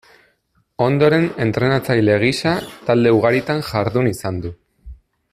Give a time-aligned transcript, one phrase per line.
[0.85, 2.53] Ondoren entrenatzaile gisa
[2.87, 4.53] talde ugaritan jardun izan du.